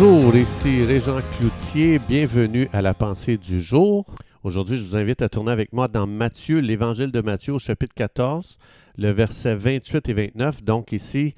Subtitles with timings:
[0.00, 4.06] Bonjour, ici Régent Cloutier, bienvenue à la pensée du jour.
[4.44, 7.94] Aujourd'hui, je vous invite à tourner avec moi dans Matthieu, l'évangile de Matthieu au chapitre
[7.96, 8.58] 14,
[8.96, 10.62] le verset 28 et 29.
[10.62, 11.34] Donc ici,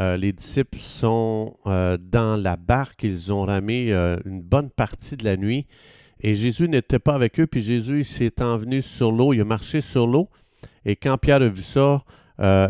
[0.00, 5.16] euh, les disciples sont euh, dans la barque, ils ont ramé euh, une bonne partie
[5.16, 5.68] de la nuit.
[6.20, 9.80] Et Jésus n'était pas avec eux, puis Jésus s'est envenu sur l'eau, il a marché
[9.80, 10.28] sur l'eau.
[10.84, 12.02] Et quand Pierre a vu ça,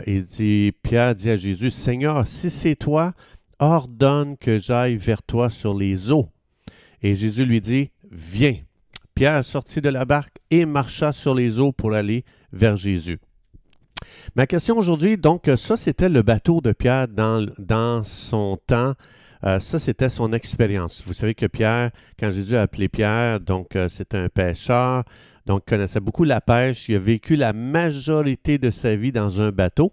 [0.06, 3.14] il dit, Pierre dit à Jésus, Seigneur, si c'est toi,
[3.60, 6.28] ordonne que j'aille vers toi sur les eaux.
[7.02, 8.56] Et Jésus lui dit, Viens.
[9.14, 13.20] Pierre sortit de la barque et marcha sur les eaux pour aller vers Jésus.
[14.34, 18.94] Ma question aujourd'hui, donc, ça, c'était le bateau de Pierre dans, son temps.
[19.44, 21.02] Euh, ça, c'était son expérience.
[21.06, 25.04] Vous savez que Pierre, quand Jésus a appelé Pierre, donc, euh, c'était un pêcheur,
[25.46, 26.88] donc, connaissait beaucoup la pêche.
[26.88, 29.92] Il a vécu la majorité de sa vie dans un bateau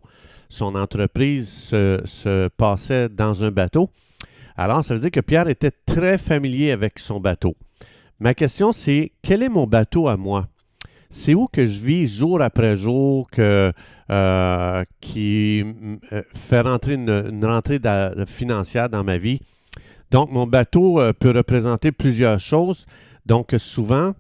[0.50, 3.90] son entreprise se, passait dans un bateau.
[4.56, 7.56] Alors, ça veut dire que Pierre était très familier avec son bateau.
[8.20, 10.48] Ma question, c'est quel est mon bateau à moi?
[11.10, 13.72] C'est où que je vis jour après jour que,
[14.10, 15.64] euh, qui
[16.12, 17.80] euh, fait rentrer une, rentrée
[18.26, 19.40] financière dans ma vie?
[20.12, 22.86] Donc, mon bateau euh, peut représenter plusieurs choses.
[23.26, 24.14] Donc, souvent,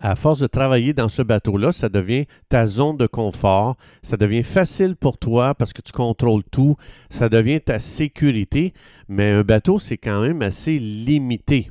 [0.00, 4.42] à force de travailler dans ce bateau-là, ça devient ta zone de confort, ça devient
[4.42, 6.76] facile pour toi parce que tu contrôles tout,
[7.10, 8.74] ça devient ta sécurité,
[9.08, 11.70] mais un bateau, c'est quand même assez limité.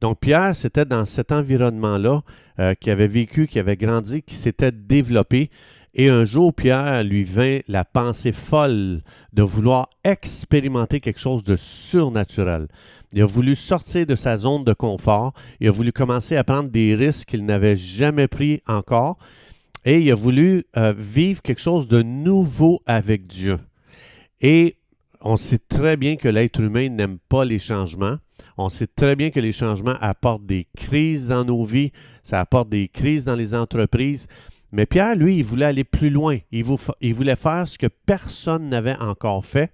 [0.00, 2.22] Donc Pierre, c'était dans cet environnement-là
[2.58, 5.50] euh, qui avait vécu, qui avait grandi, qui s'était développé.
[5.98, 9.00] Et un jour, Pierre lui vint la pensée folle
[9.32, 12.68] de vouloir expérimenter quelque chose de surnaturel.
[13.14, 15.32] Il a voulu sortir de sa zone de confort.
[15.58, 19.16] Il a voulu commencer à prendre des risques qu'il n'avait jamais pris encore.
[19.86, 23.58] Et il a voulu euh, vivre quelque chose de nouveau avec Dieu.
[24.42, 24.76] Et
[25.22, 28.18] on sait très bien que l'être humain n'aime pas les changements.
[28.58, 31.92] On sait très bien que les changements apportent des crises dans nos vies,
[32.22, 34.26] ça apporte des crises dans les entreprises.
[34.72, 36.38] Mais Pierre, lui, il voulait aller plus loin.
[36.52, 39.72] Il, voulait faire ce que personne n'avait encore fait.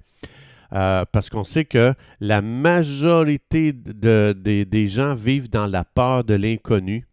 [0.73, 7.07] Euh, parce qu'on sait que la majorité des gens vivent dans la peur de l'inconnu.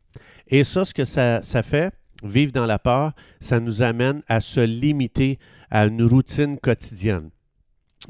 [0.48, 4.62] Et ça, ce que ça, fait, vivre dans la peur, ça nous amène à se
[4.62, 7.30] limiter à une routine quotidienne.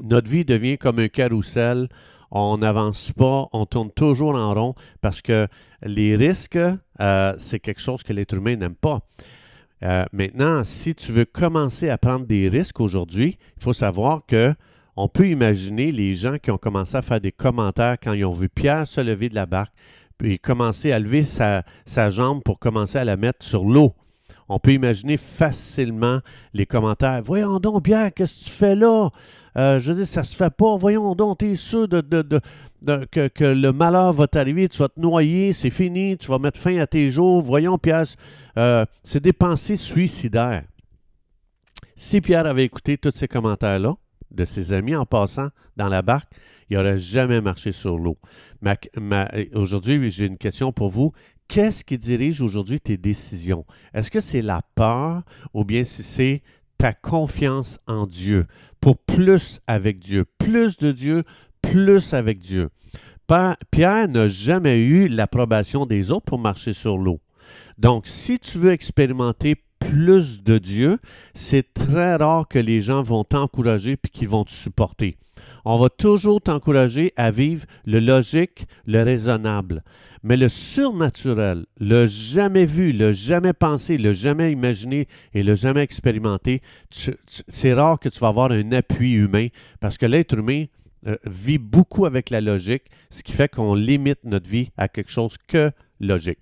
[0.00, 1.88] Notre vie devient comme un carrousel.
[2.30, 5.48] On n'avance pas, on tourne toujours en rond parce que
[5.82, 9.00] les risques, euh, c'est quelque chose que l'être humain n'aime pas.
[9.82, 14.54] Euh, maintenant, si tu veux commencer à prendre des risques aujourd'hui, il faut savoir que
[14.96, 18.32] on peut imaginer les gens qui ont commencé à faire des commentaires quand ils ont
[18.32, 19.72] vu Pierre se lever de la barque,
[20.18, 21.64] puis commencer à lever sa,
[22.10, 23.94] jambe pour commencer à la mettre sur l'eau.
[24.48, 26.20] On peut imaginer facilement
[26.52, 27.22] les commentaires.
[27.24, 29.08] Voyons donc, Pierre, qu'est-ce que tu fais là?
[29.56, 30.76] Euh, je dire, ça se fait pas.
[30.76, 32.02] Voyons donc, tu es sûr de,
[32.82, 36.78] que, le malheur va t'arriver, tu vas te noyer, c'est fini, tu vas mettre fin
[36.78, 37.42] à tes jours.
[37.42, 38.04] Voyons, Pierre,
[38.56, 40.64] euh, c'est des pensées suicidaires.
[41.94, 43.94] Si Pierre avait écouté tous ces commentaires-là
[44.30, 46.30] de ses amis en passant dans la barque,
[46.70, 48.16] il n'aurait jamais marché sur l'eau.
[49.54, 51.12] Aujourd'hui, j'ai une question pour vous.
[51.48, 53.66] Qu'est-ce qui dirige aujourd'hui tes décisions?
[53.92, 55.22] Est-ce que c'est la peur
[55.52, 56.42] ou bien si c'est
[56.80, 58.46] ta confiance en Dieu
[58.80, 61.24] pour plus avec Dieu, plus de Dieu,
[61.60, 62.70] plus avec Dieu.
[63.70, 67.20] Pierre n'a jamais eu l'approbation des autres pour marcher sur l'eau.
[67.76, 70.98] Donc, si tu veux expérimenter plus de Dieu,
[71.34, 75.18] c'est très rare que les gens vont t'encourager puis qu'ils vont te supporter.
[75.64, 79.82] On va toujours t'encourager à vivre le logique, le raisonnable.
[80.22, 85.80] Mais le surnaturel, le jamais vu, le jamais pensé, le jamais imaginé et le jamais
[85.80, 86.60] expérimenté,
[86.90, 89.48] c'est rare que tu vas avoir un appui humain
[89.80, 90.66] parce que l'être humain
[91.06, 95.10] euh, vit beaucoup avec la logique, ce qui fait qu'on limite notre vie à quelque
[95.10, 96.40] chose que logique.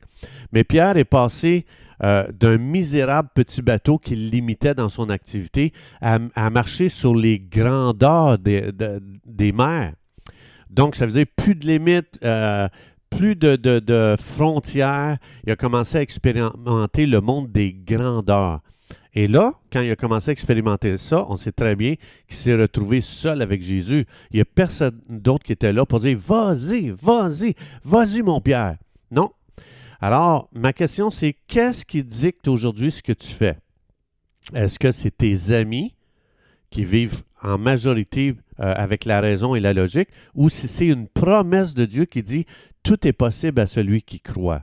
[0.52, 1.64] Mais Pierre est passé
[2.02, 6.18] euh, d'un misérable petit bateau qu'il limitait dans son activité à,
[6.50, 8.70] marcher sur les grandeurs des,
[9.26, 9.94] des, mers.
[10.70, 12.68] Donc, ça faisait plus de limites, euh,
[13.10, 15.18] plus de, frontières.
[15.44, 18.60] Il a commencé à expérimenter le monde des grandeurs.
[19.14, 21.94] Et là, quand il a commencé à expérimenter ça, on sait très bien
[22.28, 24.06] qu'il s'est retrouvé seul avec Jésus.
[24.30, 28.76] Il n'y a personne d'autre qui était là pour dire Vas-y, vas-y, vas-y, mon Pierre.
[29.10, 29.30] Non.
[30.00, 33.56] Alors, ma question, c'est qu'est-ce qui dicte aujourd'hui ce que tu fais?
[34.54, 35.94] Est-ce que c'est tes amis
[36.70, 41.08] qui vivent en majorité euh, avec la raison et la logique, ou si c'est une
[41.08, 42.46] promesse de Dieu qui dit
[42.82, 44.62] tout est possible à celui qui croit?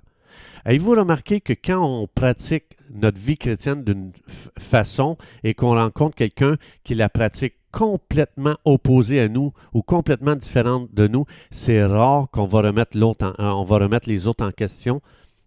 [0.64, 4.12] Avez-vous remarqué que quand on pratique notre vie chrétienne d'une
[4.58, 10.94] façon et qu'on rencontre quelqu'un qui la pratique complètement opposée à nous ou complètement différente
[10.94, 15.02] de nous, c'est rare qu'on va remettre l'autre, va remettre les autres en question?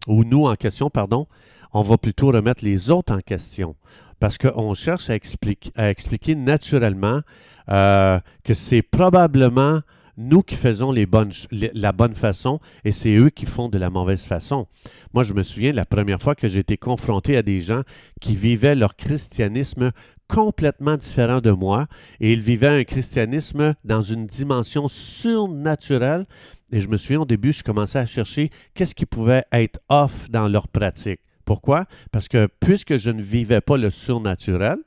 [0.08, 1.26] Ou nous en question, pardon.
[1.72, 3.76] On va plutôt remettre les autres en question
[4.20, 7.20] parce qu'on cherche à expliquer, naturellement
[7.68, 9.80] euh, que c'est probablement
[10.18, 13.88] nous qui faisons les bonnes, la bonne façon et c'est eux qui font de la
[13.88, 14.66] mauvaise façon.
[15.14, 17.82] Moi, je me souviens la première fois que j'ai été confronté à des gens
[18.20, 19.92] qui vivaient leur christianisme
[20.28, 21.86] complètement différent de moi
[22.20, 26.26] et ils vivaient un christianisme dans une dimension surnaturelle.
[26.72, 30.28] Et je me souviens au début, je commençais à chercher qu'est-ce qui pouvait être off
[30.30, 31.20] dans leur pratique.
[31.44, 31.86] Pourquoi?
[32.10, 34.78] Parce que puisque je ne vivais pas le surnaturel,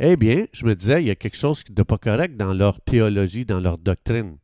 [0.00, 2.80] eh bien, je me disais, il y a quelque chose de pas correct dans leur
[2.80, 4.38] théologie, dans leur doctrine.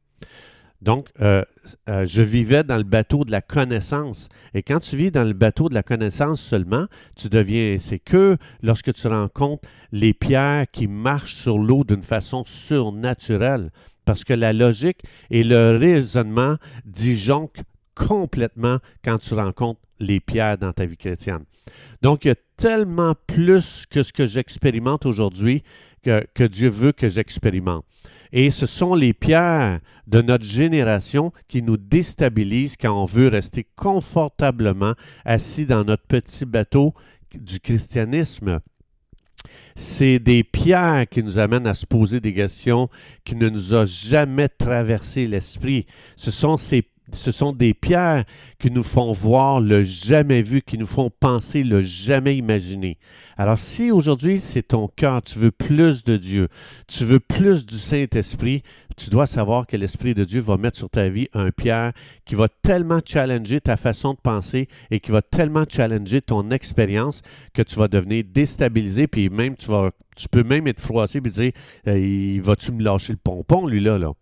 [0.83, 1.43] Donc, euh,
[1.89, 4.29] euh, je vivais dans le bateau de la connaissance.
[4.55, 6.87] Et quand tu vis dans le bateau de la connaissance seulement,
[7.17, 13.71] tu deviens insécure lorsque tu rencontres les pierres qui marchent sur l'eau d'une façon surnaturelle.
[14.05, 17.65] Parce que la logique et le raisonnement disjonctent
[17.95, 21.45] complètement quand tu rencontres les pierres dans ta vie chrétienne.
[22.03, 25.65] Donc, il y a tellement plus que ce que j'expérimente aujourd'hui
[26.05, 27.85] que, que Dieu veut que j'expérimente.
[28.33, 33.67] Et ce sont les pierres de notre génération qui nous déstabilisent quand on veut rester
[33.77, 34.95] confortablement
[35.25, 36.95] assis dans notre petit bateau
[37.35, 38.61] du christianisme.
[39.75, 42.89] C'est des pierres qui nous amènent à se poser des questions
[43.25, 45.87] qui ne nous ont jamais traversé l'esprit.
[46.17, 46.83] Ce sont ces
[47.13, 48.25] ce sont des pierres
[48.59, 52.99] qui nous font voir le jamais vu, qui nous font penser le jamais imaginé.
[53.37, 56.49] Alors si aujourd'hui c'est ton cœur, tu veux plus de Dieu,
[56.89, 58.63] tu veux plus du Saint-Esprit,
[58.97, 61.93] tu dois savoir que l'Esprit de Dieu va mettre sur ta vie un pierre
[62.25, 67.23] qui va tellement challenger ta façon de penser et qui va tellement challenger ton expérience
[67.53, 71.21] que tu vas devenir déstabilisé, puis même tu vas, tu peux même être froissé et
[71.21, 71.53] dire,
[71.87, 74.13] il va-tu me lâcher le pompon, lui là, là.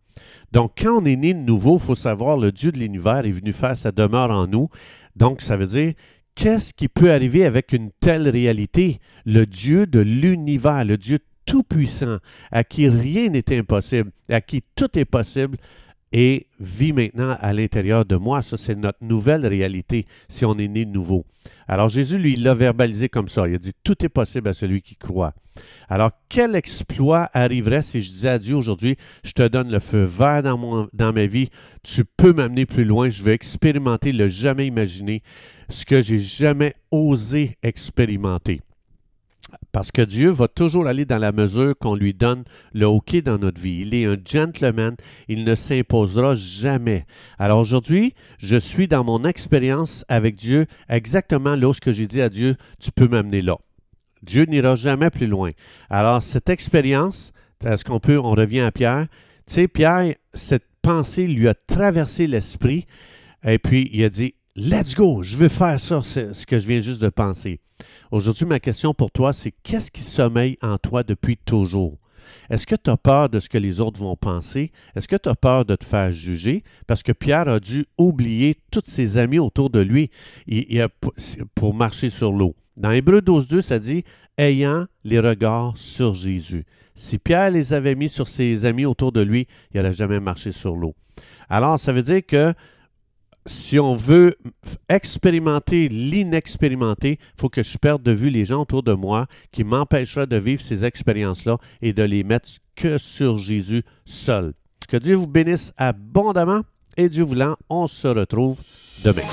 [0.53, 3.33] Donc, quand on est né de nouveau, il faut savoir, le Dieu de l'univers est
[3.33, 4.69] venu faire sa demeure en nous.
[5.17, 5.95] Donc, ça veut dire,
[6.35, 9.01] qu'est-ce qui peut arriver avec une telle réalité?
[9.25, 12.19] Le Dieu de l'univers, le Dieu tout-puissant,
[12.51, 15.59] à qui rien n'est impossible, à qui tout est possible,
[16.13, 18.41] et vit maintenant à l'intérieur de moi.
[18.41, 21.27] Ça, c'est notre nouvelle réalité si on est né de nouveau.
[21.67, 23.49] Alors Jésus, lui, l'a verbalisé comme ça.
[23.49, 25.35] Il a dit, tout est possible à celui qui croit.
[25.89, 30.05] Alors, quel exploit arriverait si je disais à Dieu aujourd'hui, je te donne le feu
[30.05, 31.51] vert dans, ma vie,
[31.83, 35.23] tu peux m'amener plus loin, je vais expérimenter le jamais imaginé,
[35.69, 38.61] ce que j'ai jamais osé expérimenter.
[39.73, 43.39] Parce que Dieu va toujours aller dans la mesure qu'on lui donne le hockey dans
[43.39, 43.83] notre vie.
[43.83, 44.97] Il est un gentleman,
[45.29, 47.07] il ne s'imposera jamais.
[47.39, 52.57] Alors aujourd'hui, je suis dans mon expérience avec Dieu exactement où j'ai dit à Dieu,
[52.81, 53.57] tu peux m'amener là.
[54.25, 55.51] Dieu n'ira jamais plus loin.
[55.91, 57.33] Alors cette expérience,
[57.65, 59.07] est-ce qu'on peut, on revient à Pierre,
[59.47, 62.87] tu sais, Pierre, cette pensée lui a traversé l'esprit
[63.45, 66.81] et puis il a dit, let's go, je veux faire ça, ce que je viens
[66.81, 67.61] juste de penser.
[68.11, 71.99] Aujourd'hui, ma question pour toi, c'est qu'est-ce qui sommeille en toi depuis toujours?
[72.51, 74.73] Est-ce que tu as peur de ce que les autres vont penser?
[74.95, 76.63] Est-ce que tu as peur de te faire juger?
[76.87, 80.11] Parce que Pierre a dû oublier tous ses amis autour de lui
[81.55, 82.55] pour marcher sur l'eau.
[82.77, 84.05] Dans Hébreu 12.2, ça dit
[84.37, 86.65] ayant les regards sur Jésus.
[86.97, 90.53] Si Pierre les avait mis sur ses amis autour de lui, il n'aurait jamais marché
[90.53, 90.95] sur l'eau.
[91.49, 92.55] Alors, ça veut dire que
[93.47, 94.37] si on veut
[94.89, 99.65] expérimenter l'inexpérimenté, il faut que je perde de vue les gens autour de moi qui
[99.65, 104.55] m'empêcheraient de vivre ces expériences-là et de les mettre que sur Jésus seul.
[104.89, 106.63] Que Dieu vous bénisse abondamment
[106.97, 108.59] et Dieu voulant, on se retrouve
[109.05, 109.29] demain.